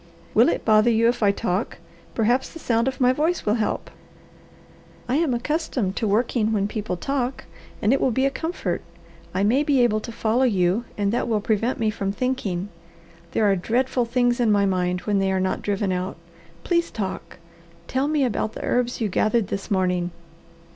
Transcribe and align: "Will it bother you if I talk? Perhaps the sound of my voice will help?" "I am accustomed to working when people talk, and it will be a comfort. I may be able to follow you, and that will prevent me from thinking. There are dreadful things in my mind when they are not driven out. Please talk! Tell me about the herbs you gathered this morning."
"Will 0.33 0.49
it 0.49 0.65
bother 0.65 0.89
you 0.89 1.07
if 1.09 1.21
I 1.21 1.29
talk? 1.31 1.77
Perhaps 2.15 2.49
the 2.49 2.57
sound 2.57 2.87
of 2.87 2.99
my 2.99 3.13
voice 3.13 3.45
will 3.45 3.53
help?" 3.61 3.91
"I 5.07 5.17
am 5.17 5.31
accustomed 5.31 5.95
to 5.97 6.07
working 6.07 6.51
when 6.53 6.67
people 6.67 6.97
talk, 6.97 7.43
and 7.83 7.93
it 7.93 8.01
will 8.01 8.09
be 8.09 8.25
a 8.25 8.31
comfort. 8.31 8.81
I 9.31 9.43
may 9.43 9.61
be 9.61 9.79
able 9.81 9.99
to 9.99 10.11
follow 10.11 10.41
you, 10.41 10.85
and 10.97 11.11
that 11.11 11.27
will 11.27 11.39
prevent 11.39 11.77
me 11.79 11.91
from 11.91 12.11
thinking. 12.11 12.69
There 13.33 13.45
are 13.45 13.55
dreadful 13.55 14.05
things 14.05 14.39
in 14.39 14.51
my 14.51 14.65
mind 14.65 15.01
when 15.01 15.19
they 15.19 15.31
are 15.31 15.39
not 15.39 15.61
driven 15.61 15.91
out. 15.91 16.17
Please 16.63 16.89
talk! 16.89 17.37
Tell 17.87 18.07
me 18.07 18.25
about 18.25 18.53
the 18.53 18.65
herbs 18.65 19.01
you 19.01 19.07
gathered 19.07 19.49
this 19.49 19.69
morning." 19.69 20.09